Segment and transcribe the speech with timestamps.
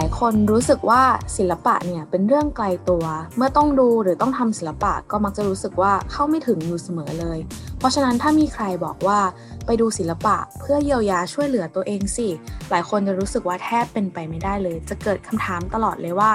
[0.00, 1.02] ลาย ๆ คนรู้สึกว่า
[1.36, 3.04] ศิลปะเนี่ยเป็นเรื่องไกลตัว
[3.36, 7.38] เมื่อต้องดูหรือต้องทำศิลปะก็มักจะรู้สึกว่าเข้าไม่ถึงอยู่เสมอเลย
[7.78, 9.18] เพราะฉะนั้นถ้ามีใครบอกว่า
[9.66, 12.28] ไปดูศิลปะเพื่อเยียวยาช่วยเหลือตัวเองสิ
[12.70, 16.30] หลายคนจะรู้สึกว่าแทบเป็นไปไม่ได้เลย จะเกิดคำถามตลอดเลยว่า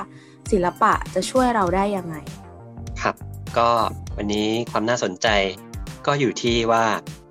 [0.51, 2.15] ศิลปะจะช่วยเราได้ยังไง
[3.01, 3.15] ครับ
[3.57, 3.69] ก็
[4.17, 5.27] วันนี้ความน่าสนใจ
[6.07, 6.83] ก็อยู่ที่ว่า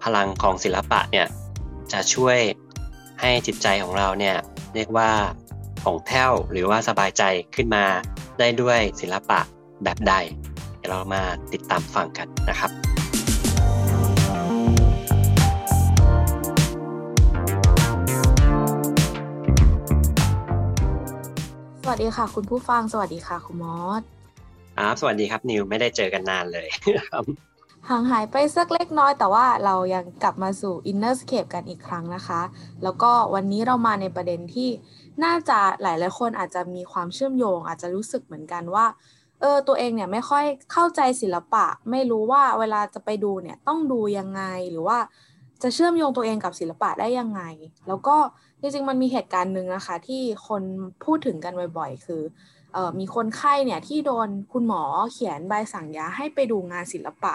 [0.05, 1.27] พลังของศิลปะเนี่ย
[1.93, 2.39] จะช่วย
[3.21, 4.37] ให้จิตใจของเราเนี่ย
[4.75, 5.11] เรียกว่า
[5.87, 7.23] ผ่องแผ้วหรือว่าสบายใจ
[7.55, 7.85] ขึ้นมา
[8.39, 9.41] ได้ด้วยศิลปะ
[9.85, 10.15] แบบใด
[10.79, 12.71] เดี๋ยวเรามาติดตามฟังกันนะครับ
[21.83, 24.03] สวัสดีค่ะ คุณผู้ฟังสวัสดีค่ะคุณมอส
[24.79, 26.69] ครับสวัสดีครับนิวไม่ได้เจอกันนานเลย
[27.89, 32.41] ห่างหายไปสักเล็กน้อย แต่ว่าเรายังกลับมาสู่ Innerscape กันอีกครั้งนะคะ
[32.83, 34.69] แล้วก็วันนี้เรามาในประเด็นที่
[35.25, 38.87] น่าจะหลายๆคนอาจจะมีความเชื่อมโยง อาจจะรู้สึกเหมือนกันว่า
[39.41, 44.99] เออตัวเองเนี่ยไม่ค่อยเข้าใจศิลปะ ไม่รู้ว่าเวลาจะไปดูเนี่ยต้องดูยังไงหรือว่า
[45.63, 47.43] จะเชื่อมโยงตัวเองกับศิลปะได้ยังไง
[47.89, 48.17] แล้วก็
[48.61, 50.63] จริงๆมันมีเหตุการณ์หนึ่งนะคะที่คน
[51.05, 52.23] พูดถึงกันบ่อยๆ คือ
[52.77, 57.35] ออมีคนไข้เนี่ยที่โดนคุณหมอเขียนใบสั่งยาให้ไปดูงานศิลปะ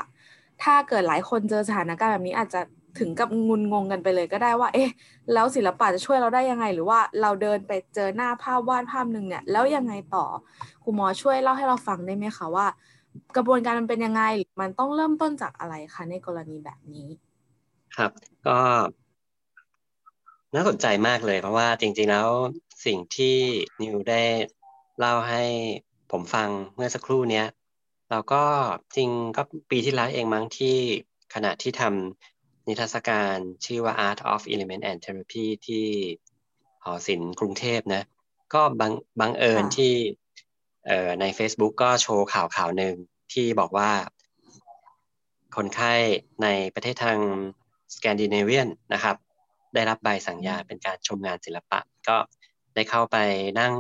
[0.64, 2.62] ถ้าเกิดหลายคนเจอสถานการณ์แบบนี้อาจจะ
[3.00, 4.90] ถึงกับงุนงงกันไปเลยก็ได้ว่า เอ๊ะ
[5.34, 10.26] แล้วศิลปะจะช่วยเราได้ยังไง หรือว่าเราเดินไปเจอหน้าภาพวาดภาพหนึ่งเนี่ย แล้วยังไงต่อ
[10.84, 12.68] ครูหมอช่วยเล่าให้เราฟังได้ไหมคะว่า
[13.36, 14.24] กระบวนการมันเป็นยังไง
[14.62, 17.08] มันต้องเริ่มต้นจากอะไรคะในกรณีแบบนี้
[17.96, 18.12] ครับ
[18.48, 18.60] ก็
[20.56, 22.30] น่าสนใจมากเลยเพราะว่าจริงๆแล้ว
[22.86, 23.36] สิ่งที่
[23.82, 24.24] นิวได้
[25.00, 25.44] เล่าให้
[26.12, 27.48] ผมฟังเมื่อสักครู่เนี้ย
[28.10, 28.44] เราก็
[28.96, 30.76] จริงก็ปีที่แล้วเองมั้งที่
[31.34, 32.31] ขณะที่ทำ
[32.68, 35.86] นิทรรศการชื่อว่า Art of Element and Therapy ที่
[36.84, 38.04] หอศิลป์กรุงเทพนะ
[38.54, 39.94] ก็บังบังเอิญที่
[40.86, 42.96] เอ่อใน Facebook ก็โชว์ข่าวข่าวหนึ่ง
[43.34, 43.92] ที่บอกว่า
[45.56, 45.94] คนไข้
[46.44, 47.20] ในประเทศทาง
[47.96, 49.16] สแกนดิเนเวียนนะครับ
[49.74, 52.18] ได้รับใบสั่งยาเป็นการชมงานศิลปะ ก็
[52.76, 53.18] ได้เข้าไป
[53.60, 53.74] นั่ง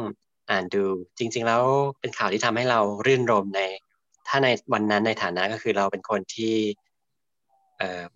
[0.50, 0.84] อ่านดู
[1.18, 1.63] จริง ๆ แล้ว
[2.00, 3.62] เป็นข่าวที่ทำให้เรารื่นรมใน
[4.28, 6.56] ถ้าในวันนั้นในฐานะก็คือเราเป็นคนที่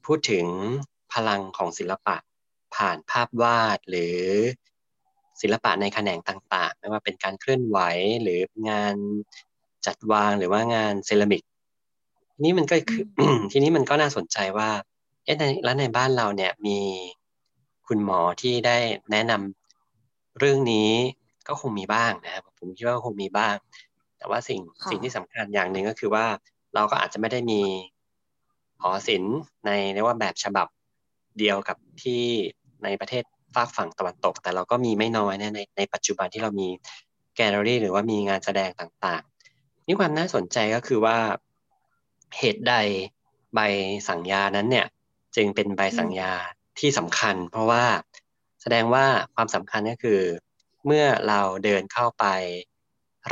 [0.06, 0.46] พูดถึง
[1.14, 2.16] พลังของศิลปะ
[2.76, 4.20] ผ่านภาพวาดหรือ
[5.42, 7.80] ศิลปะในแขนงต่างๆ ไม่ว่าเป็นการเคลื่อนไหว
[8.22, 8.40] หรือ
[8.70, 8.96] งาน
[9.86, 11.44] จัดวางหรือว่างานเซรามิก
[12.34, 13.04] ทีนี้มันก็คือ
[13.52, 14.70] ทีนี้มันก็น่าสนใจว่า
[15.24, 16.80] เอ๊ะในแล้วในบ้านเราเนี่ยมี
[17.88, 18.78] คุณหมอที่ได้
[19.12, 20.90] แนะนำเรื่องนี้
[21.48, 23.56] ก็คงมีบ้างนะครับผมคิดว่าคงมีบ้าง
[24.18, 26.26] แต่ว่าสิ่งสิ่งที่สำคัญอย่างหนึ่งก็คือว่า
[26.76, 27.62] เราก็อาจจะไม่ได้มี
[28.82, 30.68] หอศิลป์ในเรียกว่าแบบฉบับ
[31.40, 32.24] เดียวกับที่
[32.84, 33.24] ในประเทศ
[33.56, 36.68] ฝากฝั่งตะวันตก แต่เราก็มีไม่น้อยนะในในปัจจุบันที่เรามี
[37.36, 41.18] แกลเลอรี่ หรือว่ามีงานแสดงต่างๆ นี่ความน่าสนใจก็คือว่า
[42.38, 42.74] เหตุใด
[43.56, 43.60] ใบ
[44.08, 44.88] สั่งยานั้นเนี่ย
[45.36, 46.34] จึงเป็นใบสั่งยา
[46.80, 47.84] ที่สำคัญ เพราะว่า
[48.62, 50.22] แสดงว่าความสำคัญก็คือ
[50.86, 52.26] เมื่อเราเดินเข้าไป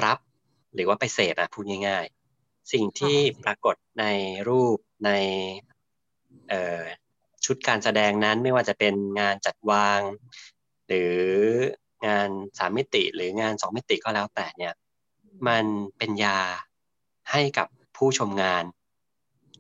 [0.04, 0.18] รับ
[0.74, 2.23] หรือว่าไปเสพอะพูดง่ายๆ
[2.72, 4.06] สิ่งที่ปรากฏใน
[4.50, 5.12] รูปใน
[7.46, 10.02] ชุดการแสดงนั้นไม่ว่าจะเป็นงานจัดวาง
[10.88, 11.18] หรือ
[12.08, 14.74] งานสามมิติหรืองานสองมิติก็แล้วแต่เนี่ย
[15.48, 15.66] มัน
[15.98, 16.40] เป็นยา
[17.32, 18.64] ให้กับผู้ชมงาน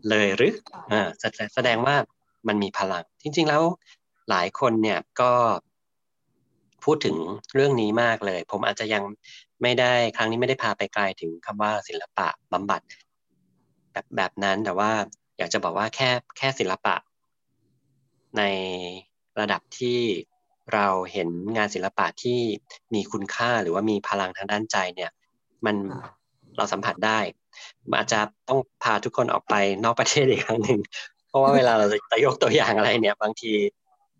[0.09, 0.53] เลยหรือ
[0.91, 1.09] อ่า
[1.55, 1.95] แสดงว่า
[2.47, 3.63] มันมีพลัง จริง ๆ แล้ว
[4.29, 5.31] หลายคนเนี่ยก็
[6.83, 7.17] พูดถึง
[7.53, 9.03] เรื่องนี้มากเลย ผมอาจจะยัง
[9.63, 12.81] ไม่ได้ครั้งนี้ไม่ได้พาไปไกลถึงคำว่าศิลปะบำบัด
[13.91, 14.91] แบบแบบนั้นแต่ว่า
[15.37, 16.95] อยากจะบอกว่าแค่แค่ศิลปะ
[18.37, 18.43] ใน
[19.39, 19.99] ระดับที่
[20.73, 22.39] เราเห็นงานศิลปะที่
[22.93, 25.11] มีคุณค่าหรือว่ามีพลังทางด้านใจเนี่ย
[25.65, 25.75] มัน
[26.57, 27.19] เราสัมผัสได้
[27.97, 30.79] อาจจะต้องพาทุกคนออกไปนอกประเทศอีกครั้งหนึ่ง
[31.27, 33.51] เพราะว่าเวลาเราจะยกตัวอย่างอะไรเนี่ย บางที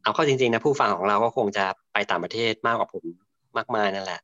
[0.04, 3.04] เอาเข้าจริงๆนะผู้ฟังของเราก็คงจะไปต่างประเทศมากกว่าผม
[3.58, 4.20] มากมายนั่นแหละ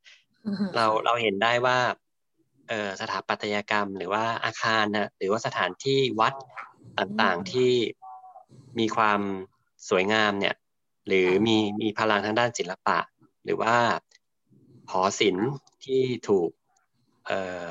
[0.76, 1.78] เราเราเห็นได้ว่า
[2.70, 6.34] เออสถาปัตยกรรม หรือว่าอาคารนะหรือว่าสถานที่วัด
[7.00, 7.72] ต่างๆที่
[8.80, 9.20] มีความ
[9.90, 10.56] สวยงามเนี่ย
[11.08, 13.00] หรือมีมีพลังทางด้านศิลปะ
[13.44, 13.76] หรือว่า
[14.92, 15.50] หอศิลป์
[15.86, 16.50] ที่ถูก
[17.26, 17.66] เอ่อ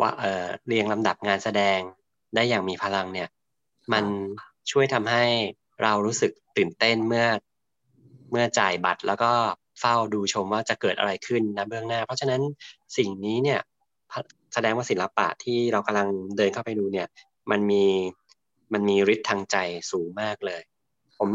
[0.00, 1.78] ว่าเออเรียงลำดับงานแสดง
[2.34, 3.28] ได้อย่างมีพลังเนี่ย
[3.92, 4.04] มัน
[4.70, 5.24] ช่วยทำให้
[5.82, 7.26] เรารู้สึกตื่นเต้นเมื่อ
[8.30, 9.32] เมื่อจ่ายบัตรแล้วก็
[9.82, 12.42] เฝ้าดูชมว่าจะเกิดอะไรขึ้นนะเบื้องหน้า เพราะฉะนั้น
[12.96, 13.60] สิ่งนี้เนี่ย
[14.54, 17.06] แสดงว่าศิลปะที่เรากำลังเดินเข้าไปดูเนี่ย
[17.50, 17.84] มันมี
[18.72, 19.56] มันมีฤทธิ์ทางใจ
[19.90, 20.60] สูงมากเลย
[21.18, 21.28] ผม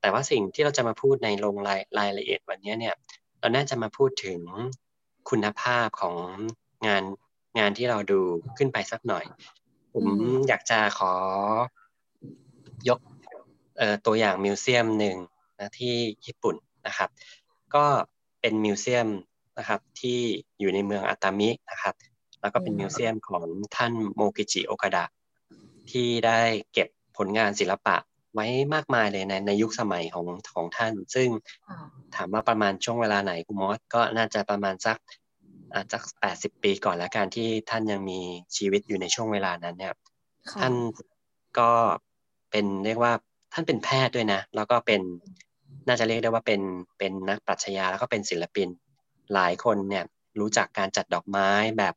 [0.00, 2.94] แต่ว่าสิ่งที่เราจะมาพูดในลงรายรายละเอียดวันนี้เนี่ย
[3.40, 4.40] เราน่าจะมาพูดถึง
[5.30, 6.16] คุณภาพของ
[6.86, 7.02] งาน
[7.58, 8.20] งานที่เราดู
[8.58, 9.24] ขึ้นไปสักหน่อย
[9.92, 10.06] ผม
[10.48, 11.12] อยากจะขอ
[12.88, 13.00] ยก
[14.06, 15.16] ตัวอย่างมิวเซียมหนึ่ง
[15.58, 15.94] นะที่
[16.26, 16.56] ญี่ปุ่น
[16.86, 17.08] นะครับ
[17.74, 17.86] ก็
[18.40, 19.08] เป็นมิวเซียม
[19.58, 20.18] นะครับที่
[20.60, 21.94] อยู่ในเมืองอาตามินะครับ
[22.40, 23.44] แล้วก็เป็นมิวเซียมของ
[23.76, 25.04] ท่านโมกิจิโอกาดะ
[25.90, 26.40] ที่ได้
[26.72, 27.96] เก็บผลงานศิลปะ
[28.34, 31.28] ไว้มากมายเลยในในยุคสมัยของของท่าน ซึ่ง
[32.14, 34.96] ถามว่าประมาณช่วงเวลาไหนคุณมอสก็น่าจะประมาณสัก
[35.74, 38.20] อาจจะแปดสิบปีก่อนแล้วการที่ท่านยังมี
[38.56, 39.94] ชีวิตอยู่ในช่วงเวลานั้นเนี่ย
[40.60, 40.74] ท่าน
[41.58, 41.70] ก็
[42.50, 43.12] เป็นเรียกว่า
[43.52, 45.02] ท่านเป็นแพทย์ด้วยนะ แล้วก็เป็น
[45.90, 46.60] น่าจะเรียกได้ว่าเป็น
[46.98, 48.68] เป็นนักปรัชญาแล้วก็เป็นศิลปิน
[49.34, 50.04] หลายคนเนี่ย
[50.40, 51.48] รู้จักการจัดดอกไม้
[51.78, 51.94] แบบ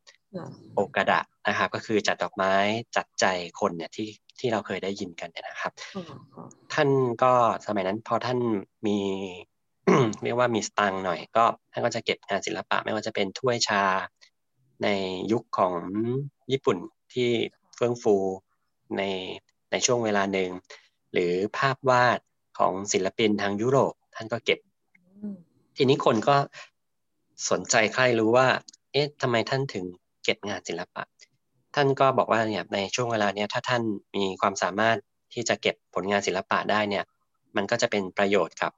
[0.75, 2.53] โอกาดะนะครับ ก็คือจัดดอกไม้
[2.95, 3.25] จัดใจ
[3.59, 4.07] คนเนี่ยที่
[4.39, 5.71] ที่เราเคยได้ยินกันเนี่ยนะครับ
[6.73, 6.89] ท่าน
[7.23, 7.33] ก็
[7.67, 8.39] สมัยนั้นพอท่าน
[8.87, 8.99] มี
[10.23, 13.83] เรียกว่ามีสตังหน่อย ก็ท่านก็จะเก็บงานศิลปะ ไม่ว่าจะเป็นถ้วยชา
[14.83, 14.87] ใน
[15.31, 15.75] ยุคของ
[16.51, 16.77] ญี่ปุ่น
[17.13, 17.29] ที่
[17.75, 18.15] เฟื่องฟู
[18.97, 19.01] ใน
[19.71, 20.49] ในช่วงเวลาหนึ่ง
[21.11, 22.19] หรือภาพวาด
[22.59, 24.59] ของศิลปินทางยุโรป ท่านก็เก็บ
[25.77, 26.37] ทีนี้คนก็
[27.49, 28.47] สนใจใครรู้ว่า
[28.91, 29.85] เอ๊ะทำไมท่านถึง
[30.23, 31.03] เก็บงานศิลปะ
[31.75, 33.83] ท่านก็บอกว่าเนี่ยในช่วงเวลาเนี้ยถ้าท่าน
[34.15, 34.97] มีความสามารถ
[35.33, 37.03] ที่จะเก็บผลงานศิลปะได้เนี่ย
[37.55, 38.71] มันก็จะเป็นประโยชน์กับ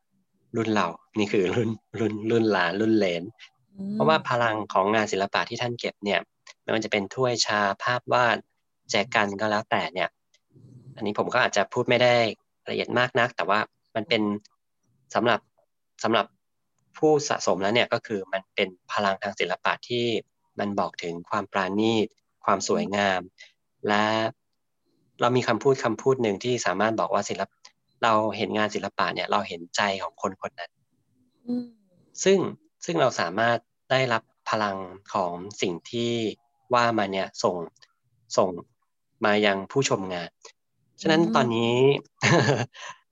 [0.56, 0.88] รุ่นเรา
[1.19, 1.69] นี่คือรุ่น
[2.00, 3.24] รุ่นรุ่นหลานรุ่นเลน
[3.94, 6.19] เพราะว่าพลังของงานศิลปะที่ท่านเก็บเนี่ย
[6.62, 8.38] ไม่ว่าจะเป็นถ้วยชาภาพวาด
[8.92, 10.10] แจกันก็แล้วแต่เนี่ย
[10.95, 12.16] อันนี้ผมก็อาจจะพูดไม่ได้
[12.69, 13.59] ละเอียดมากนัก แต่ว่า
[13.95, 14.21] มันเป็น
[15.15, 15.39] สำหรับ
[16.03, 16.25] สำหรับ
[16.97, 20.06] ผู้สะสมแล้วเนี่ยก็คือมันเป็นพลังทางศิลปะที่
[20.59, 22.07] มันบอกถึงความปราณีต
[22.45, 23.19] ความสวยงาม
[23.88, 24.06] และ
[25.21, 27.50] เรามีคำพูดคำพูดหนึ่งที่สามารถบอกว่าศิลป
[28.03, 30.71] เราเห็นงานศิลปะเนี่ยเราเห็นใจของคนคนนั้น
[32.23, 32.39] ซึ่ง
[32.85, 33.57] ซึ่งเราสามารถ
[33.91, 34.77] ได้รับพลัง
[35.13, 36.11] ของสิ่งที่
[36.73, 37.56] ว่ามาเนี่ยส่ง
[38.38, 38.50] ส่ง
[39.25, 40.29] มายังผู้ชมงาน
[41.01, 41.74] ฉะนั้นตอนนี้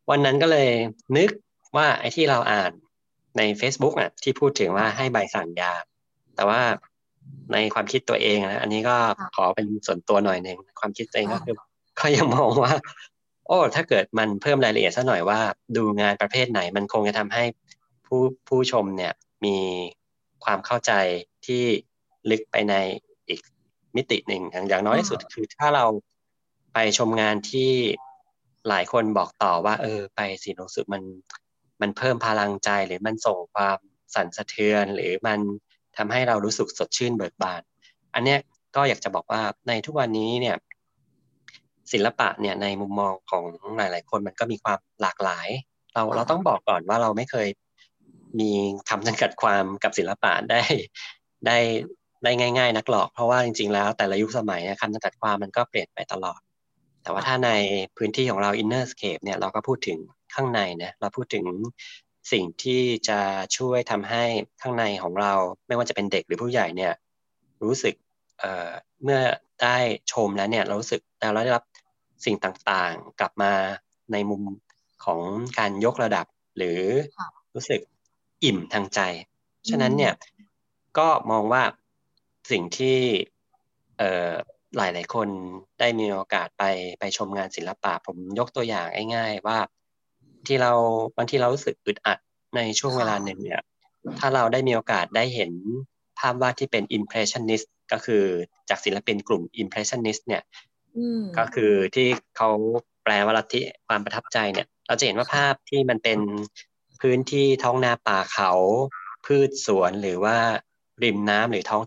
[0.09, 0.69] วันนั้นก็เลย
[1.17, 1.29] นึก
[1.77, 2.71] ว่าไอ้ที่เราอ่าน
[3.37, 5.73] ใน Facebook อะ ที่พูดถึงว่าให้ใบสั่งยา
[6.35, 6.61] แต่ว่า
[7.53, 8.95] ในความคิดตัวเองนะอันนี้ก็
[9.35, 11.55] ขอเป็นส่วนตัวหน่อยหนึ่งความคิดตัวเองก็คือ
[11.99, 12.73] ก็ยังมองว่า
[13.47, 15.39] โอ้ถ้าเกิดมันเพิ่มรายละเอียดสักหน่อยว่า
[15.75, 17.43] ดูงานประเภทไหน มันคงจะทำให้
[18.05, 19.13] ผู้ผู้ชมเนี่ย
[19.45, 19.57] มี
[20.43, 20.91] ความเข้าใจ
[21.45, 21.63] ที่
[22.29, 22.73] ลึกไปใน
[23.27, 23.41] อีก
[23.95, 25.85] มิติหนึ่งอย่างน้อยที่สุดคือถ้าเรา
[26.73, 27.71] ไปชมงานที่
[28.69, 31.03] หลายคนบอกต่อว่า เออ ไปสิรู้สึกมัน
[31.81, 33.77] มันเพิ่มพลังใจหรือมันส่งความ
[34.15, 35.39] สั่นสะเทือน หรือมัน
[35.97, 37.61] ทำให้เรารู้สึกสดชื่นเบิกบาน
[38.13, 38.39] อันเนี้ย
[38.75, 40.55] ก็อยากจะบอกว่าในทุกวันนี้เนี่ย
[41.93, 43.43] ศิลปะเนี่ยในมุมมองของ
[43.77, 45.47] หลาย ๆ คนมันก็มีความหลากหลาย
[45.93, 47.47] เราเราต้องบอกก่อนว่าเราไม่เคย
[48.39, 48.51] มี
[48.89, 50.61] คำจำกัดความกับศิลปะได้
[51.47, 51.57] ได้
[52.23, 56.39] ได้ง่าย ๆ นักหรอก เพราะว่าจริง ๆ แล้วแต่ละยุคสมัยคำจำกัดความมันก็เปลี่ยนไปตลอด
[57.03, 57.51] แต่ว่าถ้าใน
[57.97, 59.99] พื้นที่ของเรา inner scape เนี่ยเราก็พูดถึง
[60.33, 61.45] ข้างในนะเราพูดถึง
[62.31, 63.19] สิ่งที่จะ
[63.57, 64.23] ช่วยทำให้
[64.61, 65.33] ข้างในของเรา
[65.67, 66.93] ไม่ว่าจะเป็นเด็กหรือผู้ใหญ่เนี่ย
[67.63, 67.93] รู้สึก
[68.39, 69.21] เเมื่อ
[69.61, 69.77] ได้
[70.11, 71.01] ชมแล้วเนี่ยเรารู้สึก
[71.33, 71.63] เราได้รับ
[72.25, 73.53] สิ่งต่างๆ กลับมา
[74.11, 74.41] ในมุม
[75.05, 75.19] ของ
[75.59, 76.25] การยกระดับ
[76.57, 76.81] หรือ
[77.53, 77.79] รู้สึก
[78.43, 78.99] อิ่มทางใจ
[79.69, 80.13] ฉะนั้นเนี่ย
[80.97, 81.63] ก็มองว่า
[82.51, 82.99] สิ่งที่
[84.77, 85.27] หลายหลายคน
[85.79, 86.63] ได้มีโอกาสไป
[86.99, 89.57] ไปชมงานศิลปะ ผมยกตัวอย่างง่ายๆว่า
[90.47, 90.71] ที่เรา
[91.17, 92.17] บางทีเรารู้สึกอึดอัด
[92.55, 93.61] ในช่วงเวลาหนึ่งเนี่ย
[94.19, 95.51] ถ้าเราได้มีโอกาสได้เห็น
[96.19, 98.23] ภาพวาดที่เป็น impressionist ก็คือ
[98.69, 100.43] จากศิลปินกลุ่ม impressionist เนี่ย
[101.37, 102.49] ก็คือที่เขา
[103.03, 106.19] แปลว่าลัทธิความประทับใจเนี่ย เราจะเห็นว่าภาพที่มันเป็น
[107.01, 108.51] พื้นที่ท้องนาป่าเขา
[109.25, 110.37] พืชสวนหรือว่า
[111.03, 111.81] ริมน้ำหรือท้อง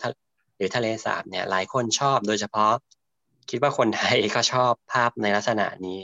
[0.56, 2.72] หรือทะเลสาบเนี่ยหลายคนชอบโดยเฉพาะ
[3.50, 6.00] คิดว่าคนไทยก็ชอบภาพในลักษณะนี้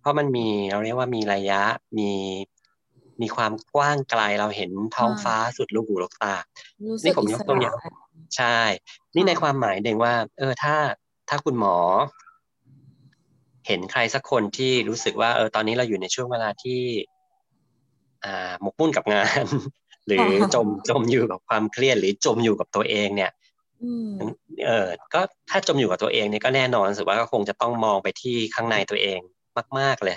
[0.00, 1.62] เพราะมันมีเราเรียกว่ามีระยะ
[1.98, 2.10] มี
[3.20, 6.34] มีความกว้างไกลเราเห็นท้องฟ้าสุดลูกหูลูกตา
[7.04, 7.76] นี่ผมยกตัวอย่าง
[8.36, 8.58] ใช่
[9.14, 10.76] นี่ในความหมายเด่งว่า เออถ้า
[11.28, 11.76] ถ้าคุณหมอ
[13.66, 16.80] เห็นใครสักคนที่รู้สึกว่าเออตอนนี้เราอยู่ในช่วงเวลาที่
[18.24, 19.44] อ่าหมกมุ่นกับงาน
[20.06, 23.30] หรือจมจมอยู่กับความเครียดหรือจมอยู่กับตัวเองเนี่ย
[24.64, 25.20] เออก็
[25.50, 29.20] ถ้าจมอยู่กับตัวเองเนี่ยก็แน่นอนสุว่าก็คงจะต้องมองไปที่ข้างในตัวเอง
[29.78, 30.16] มาก ๆเลย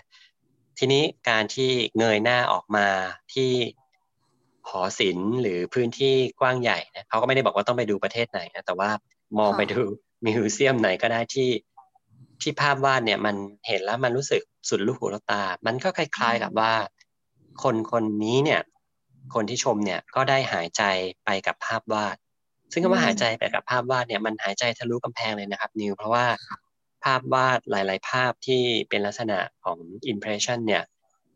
[0.80, 2.88] ทีนี้การที่เงยหน้าออกมา
[3.34, 3.52] ที่
[4.70, 8.90] หอศิลป์หรือพื้นที่กว้างใหญ่นะเขาก็ไม่ได้บอกว่าต้องไปดูประเทศไหนนะแต่ว่า
[9.40, 9.80] มองไปดู
[10.26, 11.50] มิวเซียมไหนก็ได้ที่
[12.42, 13.36] ที่ภาพวาดเนี่ยมัน
[13.68, 16.74] เห็นแล้วมันรู้สึกสุดลูกหูลูกตา มันก็คล้าย ๆกับว่า
[17.64, 18.62] คนคนนี้เนี่ย
[19.34, 20.84] คนที่ชมเนี่ยก็ได้หายใจ
[21.26, 22.16] ไปกับภาพวาด
[22.72, 26.26] ซึ่งคำว่าหายใจไปกับภาพวาดเนี่ยมันหายใจทะลุกำแพงเลยนะครับ นิวเพราะว่า
[27.04, 29.78] ภาพวาดหลาย ๆ ภาพที่เป็นลักษณะของ
[30.12, 30.84] impression เนี่ย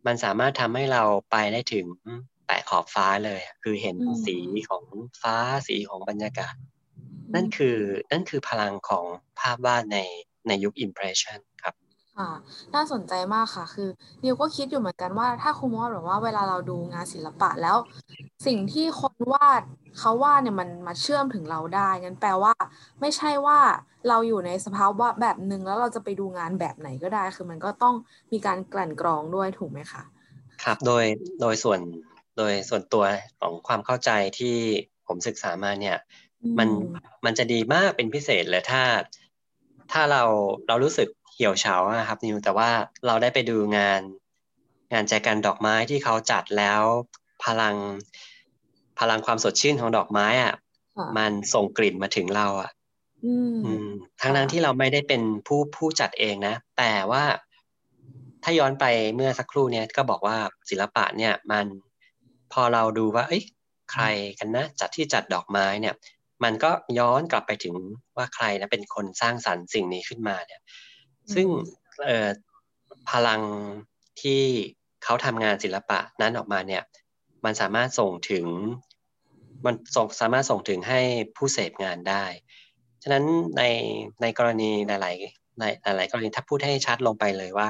[0.06, 1.86] มันสามารถทำให้เราไปได้ถึง
[2.46, 4.38] แตะขอบฟ้าเลย คือเห็นสี
[4.70, 4.84] ของ
[5.22, 5.36] ฟ้า
[5.68, 6.56] สีของบรรยากาศ
[7.36, 7.78] นั่นคือ
[8.12, 9.06] นั่นคือพลังของ
[9.40, 10.00] ภาพวาดใน
[10.48, 11.55] ในยุค impression ครับ
[12.18, 12.32] ค่ะ
[12.76, 13.90] น่าสนใจมากค่ะ คือ
[14.24, 17.78] นิวก็คิดอยู่เหมือนกันว่าถ้าคุณมอสบอกว่าเวลาเราดูงานศิลปะแล้ว
[18.46, 19.62] สิ่งที่คนวาด
[20.00, 22.54] เขาวาดเนี่ยมันมาเชื่อมถึงเราได้งั้นแปลว่า
[23.02, 23.60] ไม่ใช่ว่า
[24.10, 27.96] เราอยู่ในสภาวะแบบหนึ่งแล้วเราจะไปดูงานแบบไหนก็ได้ คือมันก็ต้อง
[28.32, 30.04] มีการกลั่นกรองด้วยถูกไหมคะ
[30.64, 31.06] ครับโดย
[31.42, 31.80] โดยส่วน
[32.38, 33.04] โดยส่วนตัว
[33.40, 34.56] ของความเข้าใจที่
[35.08, 35.98] ผมศึกษามาเนี่ย
[36.60, 36.70] มัน
[37.26, 38.84] มันจะดีมากเป็นพิเศษเลยถ้า
[39.92, 40.24] ถ้าเรา
[40.68, 42.70] เรารู้สึก เหี่ยวเฉาอะครับนิวแต่ว่า
[43.06, 44.02] เราได้ไปดูงาน
[44.94, 46.82] งานแจกันดอกไม้ที่เขาจัดแล้ว
[47.44, 47.76] พลัง
[49.00, 50.54] พลังความสดชื่นของดอกไม้อะ
[51.18, 52.72] มันส่งกลิ่นมาถึงเราอะ
[54.22, 57.24] ทั้งนั้นที่เราไม่ได้เป็นผู้ผู้จัดเองนะ แต่ว่า
[58.44, 60.38] ถ้าย้อนไปเมื่อสักครู่เนี้ยก็บอกว่า
[60.70, 61.66] ศิลปะเนี่ยมัน
[62.54, 63.44] พอเราดูว่า เอ้ย
[63.92, 64.04] ใคร
[64.40, 65.96] กันนะจัดที่จัดดอกไม้เนี่ย
[66.44, 67.76] มันก็ย้อนกลับไปถึง
[68.18, 70.62] ว่าใครนะเป็นคนสร้างสรรค์สิ่งนี้ขึ้นมาเนี่ย
[71.34, 71.48] ซึ่ง
[72.04, 72.30] เอ่อ
[73.10, 73.42] พลัง
[74.22, 74.42] ที่
[75.04, 76.84] เขาทำงานศิลปะนั้นออกมาเนี่ย
[77.46, 78.46] มันสามารถส่งถึง
[79.66, 81.02] มันส่งสามารถส่งถึงให้
[81.36, 82.26] ผู้เสพงานได้
[83.04, 83.26] ฉะนั้น
[83.58, 83.64] ใน
[84.22, 87.70] ในกรณีหลายๆในหลายๆกรณีถ้าพูดให้ชัดลงไปเลยว่า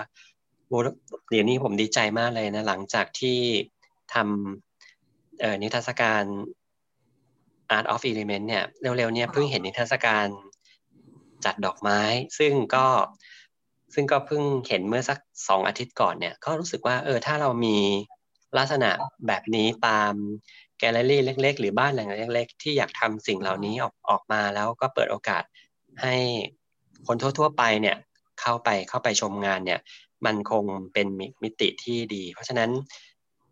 [1.29, 3.37] เดี๋ยวนี้ผมดีใจมากเลยนะ หลังจากที่
[4.13, 6.23] ทำนิทรรศการ
[7.75, 10.27] Art of Element เนี่ย เร็วๆเนี่ยเพิ่งเห็นนิทรรศการ
[11.45, 12.01] จัดดอกไม้
[12.39, 12.85] ซึ่งก็
[13.95, 17.77] ซึ่งก็เพิ่งเห็นเมื่อสักสองอาทิตย์ก่อนเนี่ยก็รู้สึกว่าเออถ้าเรามี
[18.57, 18.89] ลักษณะ
[19.27, 20.13] แบบนี้ตาม
[20.79, 25.43] แกลเลอรี่เล็ก ๆ หรือบ้านหลังเล็ก ๆ ที่อยากทำสิ่งเหล่านี้ออกออกมาแล้วก็เปิดโอกาส
[26.01, 26.15] ให้
[27.07, 27.97] คนทั่ว ๆ ไปเนี่ย
[28.41, 29.79] เข้าไปเข้าไปชมงานเนี่ย
[30.25, 31.07] มันคงเป็น
[31.43, 32.69] มิติที่ดี เพราะฉะนั้น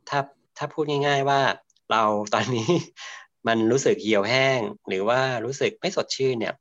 [0.09, 0.19] ถ้า
[0.57, 1.41] ถ้าพูดง่าย ๆว่า
[1.91, 2.69] เราตอนนี้
[3.47, 6.53] มันรู้สึกเหี่ยวแห้ง หรือว่ารู้สึกไม่สดชื่นเนี่ย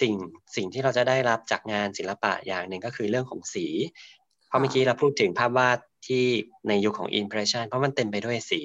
[0.00, 0.14] สิ่ง
[0.56, 3.66] สิ่งที่เราจะได้รับจากงานศิลปะอย่างหนึ่งก็คือเรื่องของสี
[4.46, 6.24] เพราะเมื่อกี้เราพูดถึงภาพวาดที่
[6.68, 8.62] ในยุคของ impression เพราะมันเต็มไปด้วยสี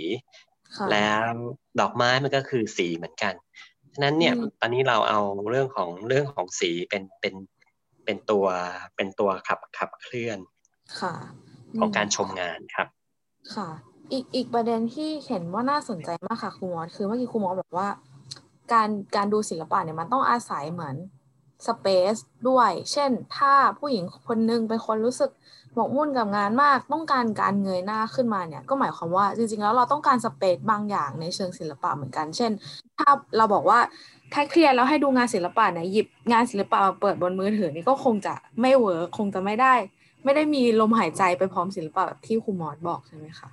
[0.92, 1.26] แล้ว
[1.80, 3.34] ดอกไม้มันก็คือสีเหมือนกัน
[3.94, 5.20] ฉะนั้นเนี่ยตอนนี้เราเอา
[5.50, 7.36] เรื่องของเรื่องของสีเป็นเป็น
[8.06, 8.46] เป็นตัว
[8.96, 10.40] เป็นตัวขับขับเคลื่อน
[11.00, 11.14] ค่ะ
[11.80, 12.88] ของการชมงานครับ
[13.56, 13.70] ค่ะ
[14.12, 17.88] อีกอีกประเด็นที่เห็นว่าน่าสนใจมากค่ะครูมอสคือเมื่อกี้ครูมอสบอกว่า
[18.74, 20.96] การการดูศิลปะเนี่ยมันต้องอาศัยเหมือน
[21.68, 22.16] สเปซ
[22.50, 25.32] ด้วย เช่น ถ้าผู้หญิงคนนึงเป็นคนรู้สึก
[25.76, 32.52] หมกมุ่นกับงานมาก ต้องการการเงยหน้าขึ้นมาเนี่ย ก็หมายความว่าจริงๆ แล้วเราต้องการสเปซบางอย่างในเชิงศิลปะเหมือนกัน เช่น
[32.98, 33.80] ถ้าเราบอกว่า
[34.34, 39.74] ถ้าเครียดแล้วให้ดูงานศิลปะเนี่ยหยิบงานศิลปะมาเปิดบนมือถือนี่ก็คงจะไม่เวิร์คคงจะไม่ได้
[40.24, 43.50] ไม่ได้มีลมหายใจไปพร้อมศิลปะแบบที่ครูมอสบอกใช่ไหมคะ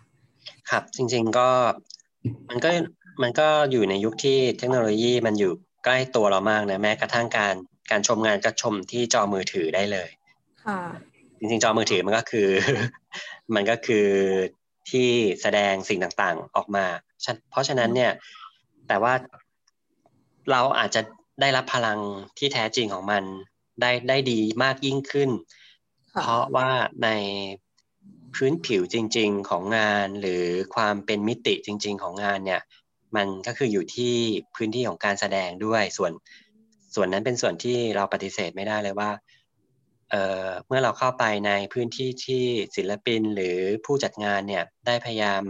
[0.70, 1.48] ครับจริง ๆก็
[2.48, 2.70] มันก็
[3.22, 5.52] มันก็อยู่ในยุคที่เทคโนโลยีมันอยู่
[5.84, 7.54] ใกล้ตัวเรามากนะแม้กระทั่งการ
[7.90, 10.08] การชมงานก็ชมที่จอมือถือได้เลย
[10.64, 10.80] ค่ะ
[11.38, 12.48] จริงๆจอมือถือมันก็คือ
[13.54, 14.06] มันก็คือ
[14.90, 15.08] ที่
[15.42, 16.86] แสดงสิ่งต่างๆออกมา
[17.50, 18.12] เพราะฉะนั้นเนี่ย
[18.88, 19.14] แต่ว่า
[20.50, 21.00] เราอาจจะ
[21.40, 21.98] ได้รับพลัง
[22.38, 23.24] ที่แท้จริงของมัน
[23.80, 25.30] ได้ได้ดีมากยิ่งขึ้น
[26.22, 26.70] เพราะว่า
[27.04, 27.08] ใน
[28.34, 32.62] พื้นผิวจริง ๆของงานหรือความเป็นมิติจริง ๆ ของงานเนี่ย
[33.16, 34.14] มันก็คืออยู่ที่
[34.54, 36.12] พื้นที่ของการแสดงด้วยส่วน
[36.96, 39.10] ส่วนนั้นเป็นส่วนที่เราปฏิเสธไม่ได้เลยว่า
[40.10, 42.44] เเมื่อเราเข้าไปในพื้นที่ที่
[42.76, 45.42] ศิลปินหรือผู้จัดงานเนี่ยได้พยายาม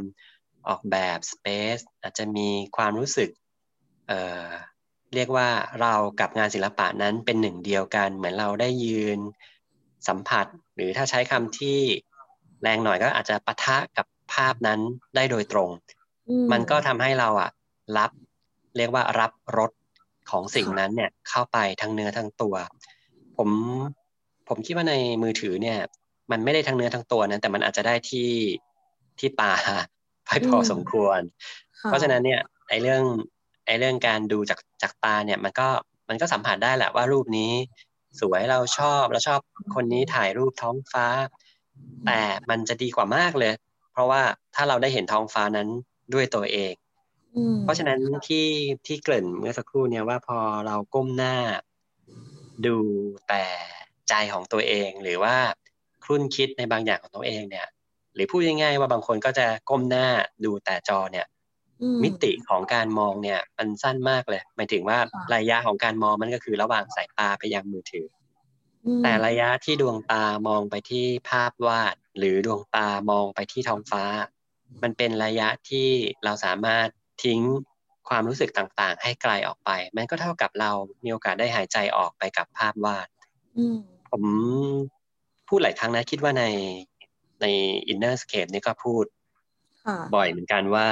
[0.68, 3.30] ออกแบบสเปซอาจจะมีความรู้สึก
[4.08, 5.48] เเรียกว่า
[5.80, 9.18] เรากับงานศิลปะนั้นเป็นหนึ่งเดียวกัน เหมือนเราได้ยืน
[10.08, 11.78] สัมผัส หรือถ้าใช้คำที่
[12.62, 14.80] แรงหน่อยก็อาจจะปะทะกับภาพนั้น
[15.16, 15.70] ได้โดยตรง
[16.52, 17.50] มันก็ทำให้เราอะ
[17.98, 18.10] รับ
[18.76, 19.70] เรียกว่ารับรส
[20.30, 22.54] ของสิ่งนั้นเนี่ยเข้าไปทั้งเนื้อทั้งตัว
[23.36, 23.48] ผม
[24.48, 25.78] ผมคิดว่าในมือถือเนี่ย
[26.30, 28.30] มันไม่ได้ทั้งเนื้อทั้งตัวนะแต่มันอาจจะได้ที่
[29.18, 29.54] ที่ตา
[30.26, 31.20] ไปพอสมควร
[31.84, 33.02] เพราะฉะนั้นเนี่ยไอ้เรื่อง
[33.66, 35.68] ไอ้เรื่องการดูจากจากตาเนี่ยมันก็
[36.08, 37.52] มันก็สัมผัสได้แหละว่ารูปนี้
[38.20, 39.40] สวยเราชอบเราชอบ
[39.74, 41.06] คนนี้ถ่ายรูปท้องฟ้า
[42.06, 43.52] แต่มันจะดีกว่ามากเลย
[43.92, 44.22] เพราะว่า
[44.54, 45.68] ถ้าเราได้เห็นท้องฟ้านั้น
[46.14, 46.72] ด้วยตัวเอง
[47.62, 48.46] เพราะฉะนั้นที่
[48.86, 51.36] ที่เกริ่นเมื่อสักครู่เนี่ยว่าพอเราก้มหน้า
[52.66, 52.76] ดู
[53.28, 53.44] แต่
[54.08, 55.36] ใจของตัวเองหรือว่า
[56.04, 57.66] ครุ่นคิดในบางอย่างของตัวเองเนี่ย
[58.14, 60.06] หรือพูดง่ายๆว่าบางคนก็จะก้มหน้า
[60.44, 61.26] ดูแต่จอเนี่ย
[62.02, 64.98] มิติของการมองเนี่ยมันสั้นมากเลยหมายถึงว่า
[65.34, 68.06] ระยะของการมองมันก็คือระหว่างสายตาไปยังมือถือ
[69.02, 74.04] แต่ระยะที่ดวงตามองไปที่ภาพวาด หรือดวงตามองไปที่ท้องฟ้า
[74.82, 75.88] มันเป็นระยะที่
[76.24, 76.88] เราสามารถ
[77.24, 77.40] ทิ้ง
[78.08, 80.70] ความรู้สึกต่างๆ ให้ไกลออกไป มันก็เท่ากับเรา
[81.04, 83.08] มีโอกาสได้หายใจออกไปกับภาพวาด
[84.10, 84.22] ผม
[85.48, 86.44] พูดหลายครั้งนะ คิดว่าใน
[87.42, 87.46] ใน
[87.92, 89.04] inner scape นี่ก็พูด
[90.14, 90.88] บ่อยเหมือนกันว่า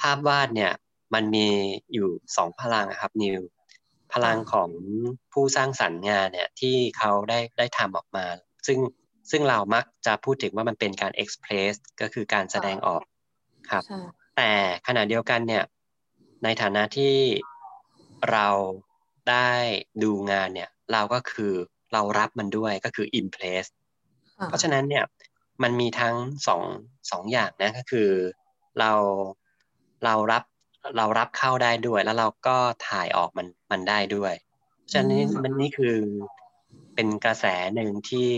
[0.00, 0.72] ภาพวาดเนี่ย
[1.14, 1.48] มันมี
[1.92, 3.40] อยู่สองพลังครับนิว
[4.12, 4.70] พลังของ
[5.32, 8.26] ผู้สร้างสรรค์งานเนี่ย ที่เขาได้ได้ทำออกมา
[8.66, 8.78] ซึ่ง
[9.30, 13.02] ซึ่งเรามักจะพูดถึงว่ามันเป็นการเอ็กซ์เพรสก็คือการแสดงออก
[13.70, 13.84] ครับ
[14.40, 14.54] แต่
[14.86, 15.64] ขณะเดียวกันเนี่ย
[16.44, 17.14] ในฐานะที่
[18.32, 18.48] เรา
[19.30, 19.50] ได้
[20.02, 21.52] ดูงานเนี่ยเราก็คือ
[21.92, 23.64] เรารับมันด้วยก็คืออิมเพรส
[24.48, 25.04] เพราะฉะนั้นเนี่ย
[25.62, 26.14] มันมีทั้ง
[26.46, 26.62] สอง
[27.10, 28.10] สองอย่างนะก็คือ
[28.78, 28.92] เรา
[30.04, 30.42] เรารับ
[30.96, 32.56] เรารับเข้าได้ด้วย แล้วเราก็
[32.88, 34.34] ถ่ายออกมันมันได้ด้วย
[34.92, 35.96] ฉะนั้นมันนี่คือ
[36.94, 38.28] เป็นกระแสหนึ่งที่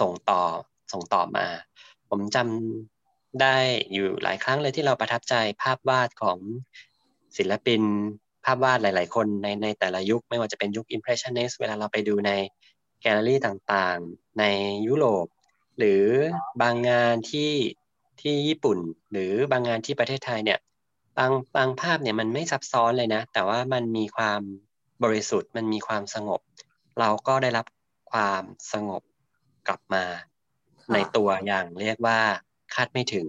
[0.00, 0.42] ส่งต่อ
[0.92, 1.46] ส่งต่อมา
[2.10, 2.93] ผมจำ
[3.40, 3.56] ได้
[3.92, 6.38] อยู่หลายครั้งเลยที่เราประทับใจภาพวาดของ
[7.36, 7.82] ศิลปิน
[8.44, 12.32] ภาพวาดหลาย ๆ คนในในแต่ละยุค ไม่ว่าจะเป็นยุค Impressionist เวลาเราไปดูใน
[13.00, 14.44] แกลเลอรี่ต่างๆ ใน
[14.86, 15.26] ยุโรป
[15.78, 16.04] หรือ
[16.62, 17.52] บางงานที่
[18.20, 18.78] ที่ญี่ปุ่น
[19.10, 20.58] หรือบางงานที่ประเทศไทยเนี่ย
[21.18, 24.40] บางบางภาพเนี่ยมันไม่ซับซ้อนเลยนะ แต่ว่ามันมีความ
[25.04, 26.40] บริสุทธิ์มันมีความสงบ
[27.00, 27.66] เราก็ได้รับ
[28.12, 28.42] ความ
[28.72, 29.02] สงบ
[29.68, 30.04] กลับมา
[30.92, 32.20] ในตัวอย่างเรียกว่า
[32.74, 33.26] คาดไม่ถึง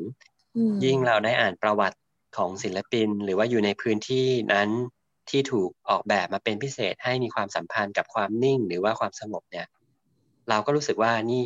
[0.83, 1.97] ยิ่งเราได้อ่านประวัติ
[2.37, 4.69] ของศิลปิน หรือว่าอยู่ในพื้นที่นั้น
[5.29, 9.67] ที่ถูกออกแบบมาเป็นพิเศษให้มีความสัมพันธ์กับความนิ่ง หรือว่าความสงบเนี่ย
[10.49, 11.43] เราก็รู้สึกว่านี่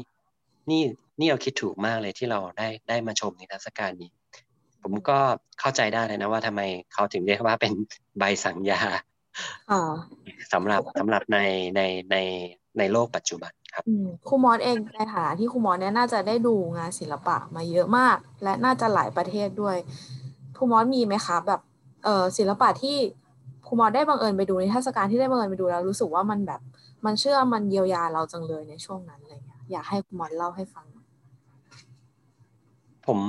[0.70, 0.82] นี่
[1.20, 4.12] นี่เราคิดถูกมากเลยที่เราได้ได้มาชมในเทศกาลนี้
[4.82, 5.20] ผมก็
[5.60, 6.62] เข้าใจได้เลยนะว่าทำไม
[6.94, 7.74] เขาถึงเรียกว่าเป็น
[8.20, 8.82] ใบสั่งยา
[10.54, 11.40] สำหรับสำหรับใน
[11.76, 12.18] ในใน
[12.78, 13.52] ในโลกปัจจุบัน
[14.28, 19.76] ครูมอสเองในฐานะที่ครูมอสเนี่ยน่าจะได้ดูงานศิลปะมาเยอะมาก และน่าจะหลายประเทศด้วย
[20.58, 21.62] ครูมอสมีไหมคะแบบ
[22.04, 22.98] เออศิลปะที่
[23.68, 26.62] ครูมอสได้บังเอิญไปดูในเทศกาลที่ได้บังเอิญไปดูแล้วรู้สึกว่ามันแบบ
[27.06, 30.86] มันเชื่อมันเยียวยาเราจังเลยในช่วงนั้นอะไรเงี้ยอยากให้ครูมอสเล่าให้ฟัง
[33.06, 33.20] ผม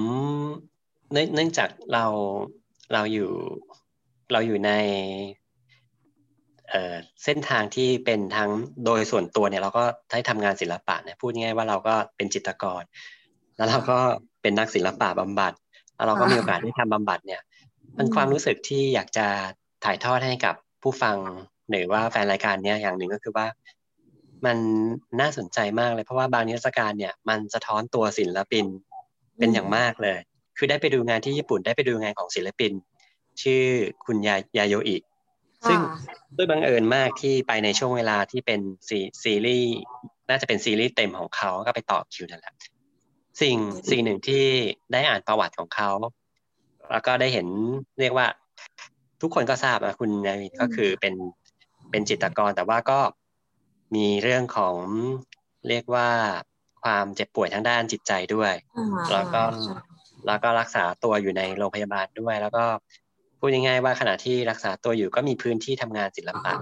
[1.13, 2.05] เนื่องจากเรา
[2.93, 3.31] เราอยู่
[4.33, 4.71] เราอยู่ใน
[7.25, 8.51] เส้นทางที่เป็นทั้ง
[8.85, 12.83] โดยส่วนตัวเนี่ยเราก็ได้ทำงานศิลปะเนี่ยพูดง่ายว่าเราก็เป็นจิตรกร
[13.57, 13.99] แล้วเราก็
[14.43, 15.53] เป็นนักศิลปะบำบัด
[15.95, 17.41] แล้วเราก็มีโอกาสได้ทำบำบัดเนี่ย
[17.97, 19.27] มันความรู้สึกที่อยากจะ
[19.85, 21.17] ถ่ายทอดให้กับผู้ฟัง
[21.71, 23.47] หรือว่าแฟนรายการเนี้ยอย่างหนึ่งก็คือว่า
[24.47, 24.59] มัน
[25.21, 28.67] น่าสนใจมากเลยเพราะว่าบางนิทรรศการเนี่ย มันสะท้อนตัวศิลปิน
[29.39, 30.19] เป็นอย่างมากเลย
[30.59, 32.73] คือได้ไปดูงานที่ญี่ปุ่นได้ไปดูงานของศิลปิน
[33.43, 33.63] ชื่อ
[34.07, 34.97] คุณยายาโยอิ
[35.69, 35.79] ซึ่ง
[36.37, 39.75] ด้วยบังเอิญมากที่ไปในช่วงเวลาที่เป็นซีซีรีส์
[40.29, 42.55] น่าจะเป็นซีรีส์เต็มของเขาก็ไปต่อคิวนั่นแหละ
[43.41, 43.57] สิ่ง
[43.91, 44.45] สิ่งหนึ่งที่
[44.93, 45.91] ได้อ่านประวัติของเขา
[46.91, 47.47] แล้วก็ได้เห็น
[48.01, 48.27] เรียกว่า
[49.21, 51.15] ทุกคนก็ทราบนะคุณยาโยอิก็คือเป็น
[51.91, 53.01] เป็นจิตรกรแต่ว่าก็
[53.95, 54.77] มีเรื่องของ
[55.69, 56.09] เรียกว่า
[56.83, 58.53] ความเจ็บป่วยทางด้านจิตใจด้วย
[59.13, 59.43] แล้วก็
[60.27, 62.65] แล้วก็รักษาตัวอยู่ในโรงพยาบาลด้วย แล้วก็
[63.41, 66.55] พูดง่ายๆว่าขณะที่รักษาตัวอยู่ก็มีพื้นที่ทำงานศิลปะ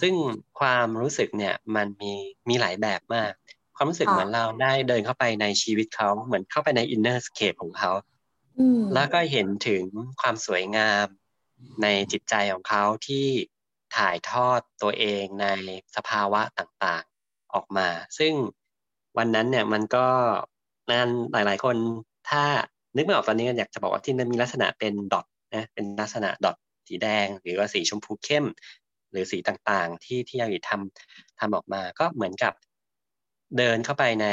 [0.00, 0.14] ซึ่ง
[0.60, 2.12] ความรู้สึกเนี่ยมันมี
[2.48, 3.32] มีหลายแบบมาก
[3.76, 7.90] ความรู้สึกเหมือนเราได้เดินเข้าไปในชีวิตเขาเหมือนเข้าไปใน innerscape ของเขา
[8.94, 9.84] แล้วก็เห็นถึง
[10.20, 11.06] ความสวยงาม
[11.82, 13.26] ในจิตใจของเขาที่
[13.96, 15.46] ถ่ายทอดตัวเองใน
[15.96, 18.32] สภาวะต่างๆออกมา ซึ่ง
[19.18, 20.06] วันนั้นเนี่ยมันก็
[20.90, 21.76] นั่นหลาย ๆ คน
[22.30, 22.44] ถ้า
[22.96, 26.56] นึกไม่ออกตอนนี้อยากจะบอกว่าที่มันมีลักษณะเป็นดอท นะเป็นลักษณะดอท
[26.88, 28.44] สีแดง หรือว่าสีชมพูเข้ม
[29.10, 32.52] หรือสีต่างๆ ที่ที่ยาวิทำทำออกมา ก็เหมือนกับ
[33.56, 34.26] เดินเข้าไปใน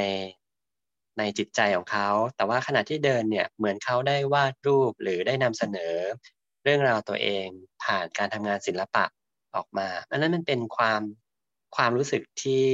[1.17, 5.93] ในจิตใจของเขา แต่ว่าขณะที่เดินเนี่ยเหมือนเขาได้วาดรูปหรือได้นำเสนอ
[6.63, 7.47] เรื่องราวตัวเอง
[7.83, 9.05] ผ่านการทำงานศิลปะ
[9.55, 11.01] ออกมา อันนั้นมันเป็นความ
[11.75, 12.67] ความรู้สึกที่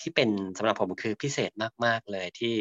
[0.00, 1.50] ที่เป็นสำหรับผมคือพิเศษ
[1.84, 2.56] มาก ๆ เลยที่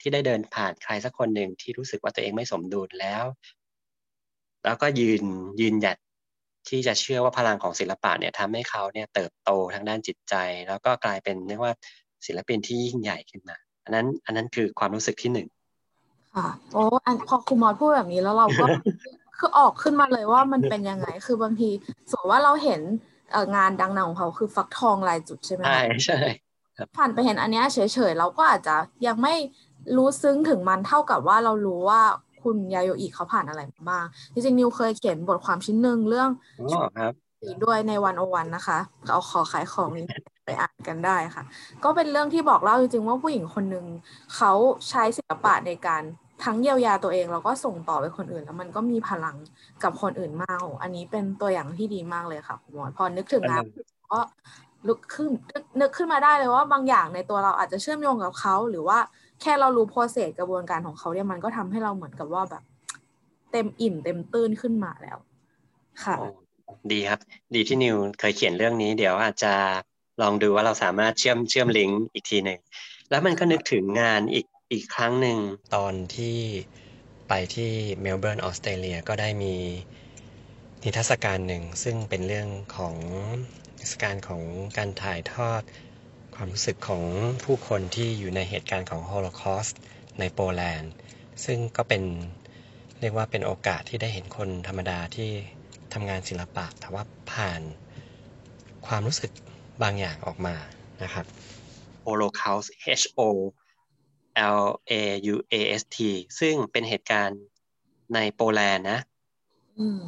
[0.00, 3.24] ที่ได้เดินผ่านใครสักคนหนึ่งที่รู้สึกว่าตัวเองไม่สมดุลแล้ว
[4.64, 5.22] แล้วก็ยืน
[5.60, 5.96] ยืนหยัด
[6.68, 10.34] ที่จะเชื่อว่าพลังของศิลปะเนี่ยทำให้เขาเนี่ยเติบโตทางด้านจิตใจ
[10.68, 11.72] แล้วก็กลายเป็นเรียกว่า
[12.26, 15.48] ศิลปินที่ยิ่งใหญ่ขึ้นมา อันนั้นอันนั้นคือความรู้สึกที่หนึ่ง
[16.36, 18.66] ค่ะโอ้อันพอคุณมอสพูดแบบนี้แล้วเราก็
[19.38, 21.70] คือออกขึ้นมาเลยว่ามันเป็นยังไง คือบางที
[22.10, 22.80] สมมติว่าเราเห็น
[23.56, 26.20] งานดังๆของเขาคือฟักทองลายจุดใช่ไหมใช่ใช่
[26.96, 27.78] ผ่านไปเห็นอันนี้เฉ
[28.10, 29.34] ยๆเราก็อาจจะยังไม่
[29.96, 32.02] รู้ซึ้งถึงมันเท่ากับว่าเรารู้ว่า
[32.48, 36.30] คุณยาโยอิเขาผ่านอะไรมาบ้างจริงๆนิวเคยเขียนบทความชิ้นหนึ่งเรื่อง
[36.98, 37.12] ครับ
[37.64, 38.78] ด้วยในวันโอวันนะคะ
[39.10, 40.04] เอาขอขายของนี้
[40.46, 41.44] ไปอ่านกันได้ค่ะ
[41.84, 43.86] ก็เป็นเรื่องที่บอกเล่าจริงๆว่าผู้หญิงคนหนึ่ง
[44.36, 44.52] เขา
[44.88, 46.02] ใช้ศิลปะในการ
[46.44, 49.36] ทั้งเยียวยาตัวเองแล้วก็ส่งต่อไปคนอื่น แล้วมันก็มีพลัง
[49.82, 53.64] กับคนอื่นมาก อันนี้เป็นตัวอย่างที่ดีมากเลยค่ะคุณหมอพอนึกถึงงาน
[54.12, 54.20] ก็
[54.88, 55.30] ลุกขึ้น
[55.80, 58.98] นึกขึ้นมาได้เลยว่าบางอย่างในตัวเราอาจจะเชื่อมโยงกับเขาหรือว่า
[59.40, 62.62] แค่เรารู้โปรเซสกระบวนการของเขาเนี่ยมันก็ทำให้เราเหมือนกับว่าแบบ
[63.52, 65.18] เต็มอิ่มเต็มตื้นขึ้นมาแล้ว
[66.04, 66.16] ค่ะ
[66.92, 67.20] ดีครับ
[67.54, 69.54] ดีที่นิวเคยเขียนเรื่องนี้ เดี๋ยวอาจจะ
[70.22, 72.60] ลองดูว่าเราสามารถเชื่อมเชื่อมลิงก์อีกทีหนึ่ง
[73.10, 75.38] แล้วมันก็นึกถึงงานอีกอีกครั้งหนึ่ง
[75.74, 76.38] ตอนที่
[77.28, 77.70] ไปที่
[78.00, 79.54] เมลเบิร์นออสเตรเลียก็ได้มี
[80.82, 82.94] นิทรรศการหนึ่งซึ่งเป็นเรื่องของ
[83.78, 84.42] นิทรรศการของ
[84.76, 85.62] การถ่ายทอด
[86.40, 87.04] ความรู้สึกของ
[87.44, 89.80] ผู้คนที่อยู่ในเหตุการณ์ของโฮโลคอสต์
[90.18, 90.92] ในโปแลนด์
[91.44, 92.02] ซึ่งก็เป็น
[93.00, 95.30] เรียกว่าเป็นโอกาสที่ได้เห็นคนธรรมดาที่
[95.92, 97.60] ทำงานศิลปะ แต่ว่าผ่าน
[98.86, 99.30] ความรู้สึก
[99.82, 100.56] บางอย่างออกมา
[101.02, 101.24] นะครับ
[102.06, 102.68] Holocaust
[103.00, 103.22] H O
[104.60, 104.92] L A
[105.34, 105.98] U A S T
[106.40, 107.40] ซึ่งเป็นเหตุการณ์
[108.14, 109.00] ในโปแลนด์นะ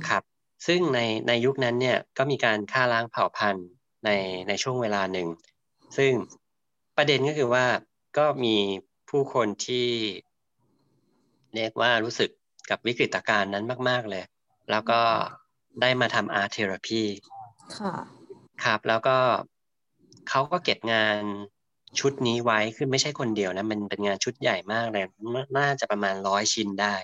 [0.09, 0.23] ครับ
[0.67, 3.69] ซึ่งในในยุคนั้นเนี่ยก็มีการฆ่าล้างเผ่าพันธุ์
[4.05, 4.11] ใน
[4.49, 5.29] ในช่วงเวลาหนึ่ง
[5.97, 6.13] ซึ่ง
[6.97, 7.67] ประเด็นก็คือว่า
[8.19, 8.57] ก็มี
[9.11, 9.89] ผู้คนที่
[11.55, 12.31] เรียกว่ารู้สึก
[12.71, 14.25] กับวิกฤตการณ์นั้นมาก ๆ เลย
[14.71, 15.01] แล้วก็
[15.81, 17.03] ได้มาทำอาร์เทอราพี
[17.79, 17.95] ค่ะ
[18.65, 19.19] ครับแล้วก็
[20.29, 21.19] เขาก็เก็บงาน
[22.01, 25.05] ชุดนี้ไว้คือไม่ใช่คนเดียวนะ มันเป็นงานชุดใหญ่มากเลย
[25.59, 26.95] น่าจะประมาณร้อยชิ้นได้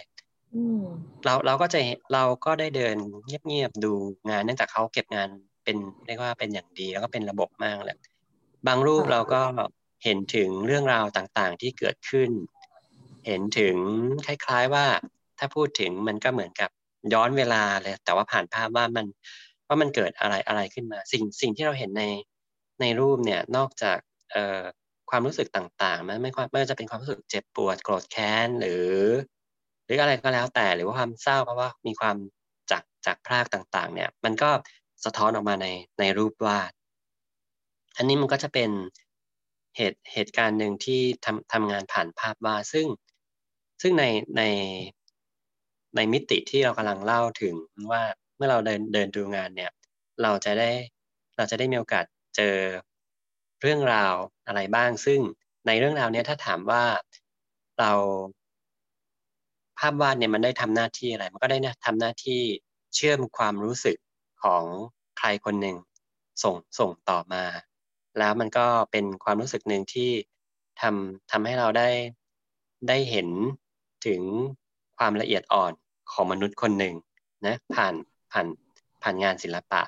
[1.24, 1.80] เราเราก็จะ
[2.12, 3.92] เราก็ได้เดินเงียบๆดู
[4.30, 5.28] งาน เนื่องจากเขาเก็บงาน
[5.64, 7.96] เป็นเรียกว่าเป็นอย่างดีแล้วก็เป็นระบบมากเลย
[8.66, 9.42] บางรูปเราก็
[10.04, 12.30] เห็นถึงเรื่องราวต่างๆที่เกิดขึ้น
[13.26, 13.76] เห็นถึง
[14.26, 14.86] คล้าย ๆว่า
[15.38, 16.70] ถ้าพูดถึงมันก็เหมือนกับ
[17.12, 19.06] ย้อนเวลาเลยแต่ว่าผ่านภาพว่ามัน
[19.68, 22.04] ว่ามันเกิดอะไรอะไรขึ้นมา สิ่งสิ่งที่เราเห็นใน
[22.80, 23.98] ในรูปเนี่ยนอกจาก
[24.30, 24.62] เอ่อ
[25.10, 28.88] ความรู้สึกต่างๆมันไม่ไม่ว่าจะเป็นความรู้สึกเจ็บปวดโกรธแค้นหรือ
[29.84, 32.16] หรืออะไรก็แล้วแต่หรือว่าความเศร้าเพราะว่ามีความ
[32.70, 34.50] จากจากพรากต่างๆ เนี่ย มันก็
[35.04, 35.66] สะท้อนออกมาใน
[36.00, 36.72] ในรูปวาด
[37.96, 38.70] อันนี้มันก็จะเป็น
[39.76, 42.86] เหตุเหตุการณ์หนึ่งที่ทำทำงานผ่านภาพวาดซึ่ง
[43.82, 44.04] ซึ่งใน
[44.36, 44.42] ใน
[45.96, 47.54] ในมิติที่เรากำลังเล่าถึง
[47.90, 48.02] ว่า
[48.36, 49.72] เมื่อเราเดินเดินดูงานเนี่ย
[50.22, 50.70] เราจะได้
[51.36, 52.04] เราจะได้มีโอกาส
[52.36, 52.56] เจอ
[53.62, 54.14] เรื่องราว
[54.46, 55.20] อะไรบ้าง ซึ่ง
[55.66, 56.84] ในเรื่องราวเนี้ยถ้าถามว่า
[57.78, 57.92] เรา
[59.78, 62.42] ภาพวาดเนี่ยมันได้ทำหน้าที่อะไร มันก็ได้นะทำหน้าที่
[62.94, 63.96] เชื่อมความรู้สึก
[64.42, 64.64] ของ
[65.18, 65.76] ใครคนหนึ่ง
[66.42, 67.44] ส่งส่งต่อมา
[68.18, 70.10] แล้วมันก็เป็นความรู้สึกหนึ่งที่
[70.80, 71.88] ทำทำให้เราได้
[72.88, 73.28] ได้เห็น
[74.06, 74.20] ถึง
[74.98, 75.72] ความละเอียดอ่อน
[76.12, 76.94] ของมนุษย์คนหนึ่ง
[77.46, 77.94] นะผ่าน
[78.32, 78.46] ผ่าน
[79.02, 79.82] ผ่านงานศิลปะ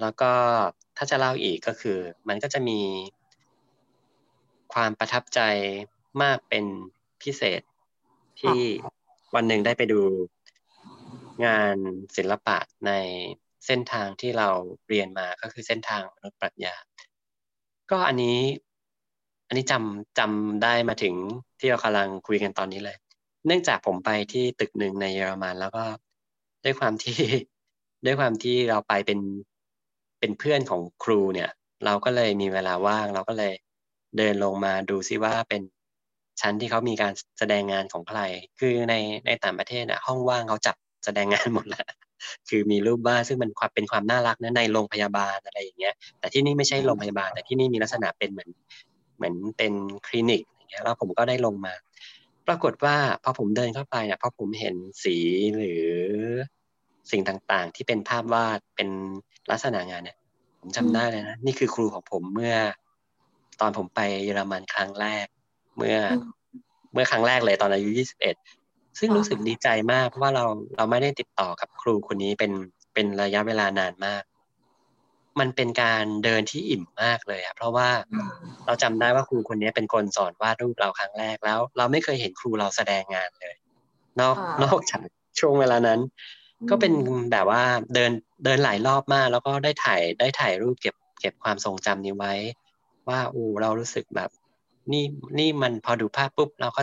[0.00, 0.32] แล้วก็
[0.96, 2.80] ถ้าจะเล่าอีกก็คือ มันก็จะมี
[4.74, 5.40] ความประทับใจ
[6.22, 6.64] มากเป็น
[7.22, 7.62] พิเศษ
[8.40, 8.58] ที่
[9.34, 10.00] วันหนึ่งได้ไปดู
[11.46, 11.76] งาน
[12.16, 12.92] ศิลปะใน
[13.66, 14.48] เส้นทางที่เรา
[14.88, 16.74] เรียนมาก็คือเส้นทางมนุษย์ปรัชญา
[17.90, 18.38] ก็อันนี้
[19.48, 21.14] อันนี้จำจำได้มาถึง
[21.58, 22.96] ที่เรากำลังคุยกันตอนนี้เลย
[23.46, 25.84] เนื่องจากผมไปที่ตึกหนึ่งในเยอรมันแล้วก็
[26.64, 27.18] ด้วยความที่
[28.04, 29.20] ด้วยความที่เราไปเป็น
[30.18, 31.50] เป็นเพื่อนของครูเนี่ย
[31.84, 33.52] เราก็เลยมีเวลาว่าง เราก็เลย
[34.16, 35.62] เดินลงมาดูซิว่าเป็น
[36.40, 38.20] ชั้นที่เขามีการแสดงงานของใคร
[38.60, 38.94] คือใน
[39.26, 41.84] ในต่างประเทศน่ะห้องว่างเขาจับแสดงงานหมดแล้ว
[42.48, 48.50] คือมีรูปวาดซึ่งมันความเป็นความน่ารักนะในโรงพยาบาลอะไรอย่างเงี้ย แต่ที่นี่ไม่ใช่โรงพยาบาล แต่ที่นี่มีลักษณะเป็นเหมือน
[49.16, 49.72] เหมือนเป็น
[50.06, 51.74] คลินิกอย่างเงี้ยแล้วผมก็ได้ลงมา
[52.48, 55.16] ปรากฏว่าพอผมเดินเข้าไปเนี่ยพอผมเห็นสี
[55.56, 55.84] หรือ
[57.10, 58.88] สิ่งต่างๆ ที่เป็นภาพวาดเป็น
[59.50, 60.18] ลักษณะงานเนี่ย
[60.60, 62.56] ผมจำได้เลยนะนี่คือครูของผมเมื่อ
[63.60, 65.26] ตอนผมไปเยอรมันครั้งแรก
[65.76, 65.96] เมื่อ
[66.92, 68.34] เมื่อครั้งแรกเลยตอนอายุยี่สิบเอ็ด
[68.98, 70.44] ซึ่งรู้สึกดีใจมาก เพราะว่าเรา
[70.76, 72.52] เราไม่ได้ติดต่อกับครูคนนี้เป็น
[72.94, 74.22] เป็นระยะเวลานานมาก
[75.40, 77.88] มันเป็นการเดินที่อิ่มมากเลยอะเพราะว่า
[78.66, 83.54] เราจำได้ว่าครูคนนี้เป็นคนสอนวาดรูปเราครั้งแรกแล้ว เราไม่เคยเห็นครูเราแสดงงานเลย
[84.20, 85.02] นอกนอกจาก
[85.38, 86.00] ช่วงเวลานั้น
[86.70, 86.92] ก็เป็น
[87.32, 87.62] แบบว่า
[87.94, 88.12] เดิน
[88.44, 92.34] เดินหลายรอบมาก แล้วก็ได้ถ่ายได้ถ่ายรูปเก็บเก็บความทรงจำนี้ไว้
[93.08, 94.30] ว่าอูเรารู้สึกแบบ
[94.92, 95.04] นี่
[95.38, 96.82] นี่มันพอดูภาพปุ๊บเราก็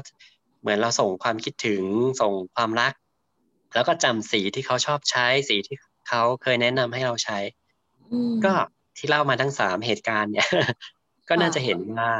[0.65, 1.83] เหมือนเราส่งความคิดถึง
[2.21, 2.93] ส่งความรัก
[3.73, 5.77] แล้วก็จำสีที่เขาชอบใช้สีที่
[6.09, 7.39] เขาเคยแนะนำให้เราใช้
[8.45, 8.53] ก็
[8.97, 10.49] ที่เล่ามาทั้งสามเหตุการณ์เนี่ย
[11.29, 12.11] ก็น่าจะเห็นว่า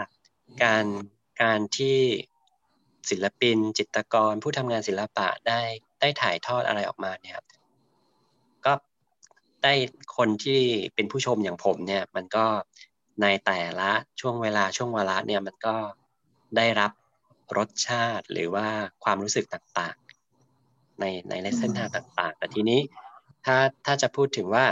[0.63, 0.86] การ
[1.41, 1.97] การที่
[3.10, 5.62] ศิลปิน จิตรกร ผู้ทำงานศิลปะได้
[5.99, 7.39] ได้ถ่ายทอดอะไรออกมาเนี่ย
[8.65, 8.73] ก็
[9.63, 9.73] ได้
[10.17, 10.62] คนที่
[10.93, 12.45] เป็นผู้ชมอย่างผมเนี่ย มันก็
[13.21, 15.75] ในแต่ละช่วงเวลาช่วงเวลาเนี่ยมันก็
[16.58, 16.91] ได้รับ
[17.58, 18.67] รสชาติหรือว่า
[19.03, 21.05] ความรู้สึกต่างๆ ใน
[21.43, 22.79] ในเส้นทางต่างๆ แต่ทีนี้
[23.45, 24.65] ถ้าถ้าจะพูดถึงว่า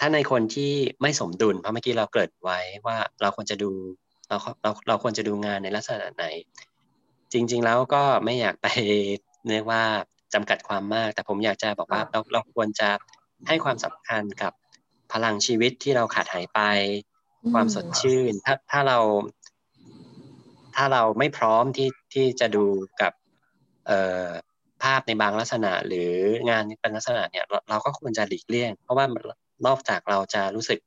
[0.00, 3.70] ถ้าในคนที่ไม่สมดุลเพราะเมื่อกี้เราเกิดไว้ว่าเราควรจะดู
[4.28, 6.24] เราเราเราควรจะดูงานในลักษณะไหน
[7.32, 8.66] จริง ๆ แล้วก็ไม่อยากไป
[9.50, 9.82] เรียกว่า
[10.34, 12.90] จำกัดความมาก แต่ผมอยากจะบอกว่าเราเราควรจะ
[13.48, 14.52] ให้ความสำคัญกับ
[15.12, 16.60] พลังชีวิตที่เราขาดหายไป
[17.52, 18.98] ความสดชื่น ถ้าถ้าเรา
[20.76, 22.66] ถ้าเราไม่พร้อมที่ที่จะดู
[23.00, 23.12] กับ
[23.86, 24.28] เอ่อ
[24.82, 26.12] ภาพในบางลักษณะหรือ
[26.50, 29.06] งานเป็นลักษณะเนี่ยเราเราก็ควรจะหลีกเลี่ยง เพราะว่า
[29.66, 30.78] นอกจากเราจะรู้สึก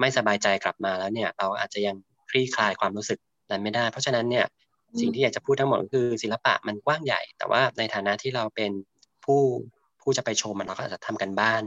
[0.00, 1.96] ไม่สบายใจกลับมาแล้วเนี่ย เราอาจจะยัง
[2.30, 3.18] คลี่คลายความรู้สึก
[3.50, 4.46] นั้นไม่ได้ เพราะฉะนั้นเนี่ย
[5.00, 8.72] สิ่งที่อยากจะพูดทั้งหมดก็คือศิลปะมันกว้างใหญ่ แต่ว่าในฐานะที่เราเป็น
[9.24, 9.40] ผู้
[10.00, 11.62] ผู้จะไปชมมันเราก็อาจจะทำกันบ้าน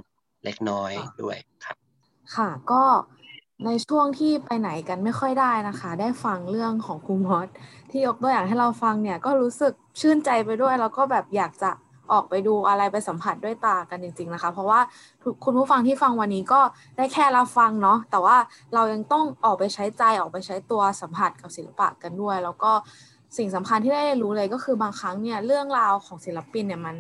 [0.46, 1.78] เล็กน้อยด้วยครับ
[2.36, 2.84] ค่ะก็
[3.64, 7.48] ในช่วงที่ไปไหนกันไม่ค่อยได้นะคะ ได้ฟังเรื่องของครูมอส
[7.92, 11.72] ที่ยกตัวอย่างให้เราฟังเนี่ยก็รู้สึกชื่นใจไปด้วย แล้วก็แบบอยากจะ
[12.12, 14.80] ออกไปดูอะไรไปสัมผัสด้วยตากันจริง ๆนะคะ เพราะว่า
[15.44, 16.62] คุณผู้ฟังที่ฟังวันนี้ก็
[16.98, 18.38] ได้แค่รับฟังเนาะแต่ว่า
[18.74, 22.72] เรายังต้องออกไปใช้ใจออกไปใช้ตัวสัมผัสกับศิลปะกันด้วย แล้วก็
[23.38, 26.96] สิ่งสำคัญที่ได้รู้เลยก็คือบางครั้งเนี่ยเรื่องราวของศิลปินเนี่ยมัน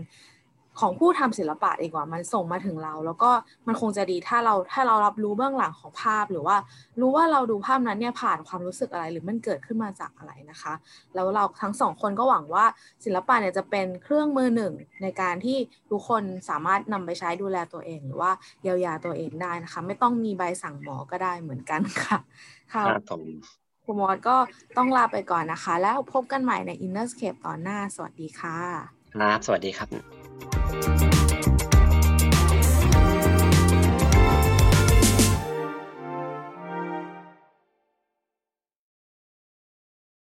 [0.79, 3.31] ของผู้ทำศิลปะดีกว่ามันส่งมาถึงเรา แล้วก็
[3.67, 6.55] มันคงจะดีถ้าเราถ้าเรารับรู้เบื้องหลังของภาพ หรือว่า
[6.99, 10.73] รู้ว่าเราดูภาพนั้นเนี่ยผ่านความรู้สึกอะไรหรือมันเกิดขึ้นมาจากอะไรนะคะ
[11.15, 12.65] แล้วเราทั้งสองคนก็หวังว่า
[13.05, 15.57] ศิลปะเนี่ยจะเป็นเครื่องมือหนึ่งในการที่
[15.91, 18.31] ทุกคนสามารถนำไปใช้ดูแลตัวเอง หรือว่า
[18.63, 22.17] เยียวยาตัวเองได้นะคะ ไม่ต้องมีใบสั่งหมอก็ได้เหมือนกันค่ะ
[22.73, 22.83] ค่ะ
[23.83, 24.35] ครูมอสก็
[24.77, 28.57] ต้องลาไปก่อนนะคะ แล้วพบกันใหม่ใน Innerscape ตอนหน้า สวัสดีค่ะ
[29.13, 31.24] ครับ สวัสดีครับ Thank you